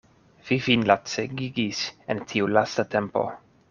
Vi 0.47 0.57
vin 0.67 0.85
lacegigis 0.93 1.85
en 2.15 2.27
tiu 2.35 2.53
lasta 2.59 2.91
tempo. 2.99 3.33